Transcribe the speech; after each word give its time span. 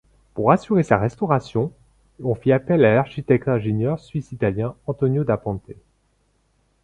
Pour 0.33 0.51
assurer 0.51 0.81
sa 0.81 0.97
restauration, 0.97 1.71
on 2.23 2.33
fit 2.33 2.51
appel 2.53 2.83
à 2.85 2.95
l'architecte-ingénieur 2.95 3.99
suisse-italien 3.99 4.73
Antonio 4.87 5.23
da 5.23 5.37
Ponte. 5.37 5.73